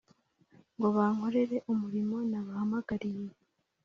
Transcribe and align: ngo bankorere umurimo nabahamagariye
ngo 0.75 0.87
bankorere 0.95 1.57
umurimo 1.71 2.17
nabahamagariye 2.29 3.29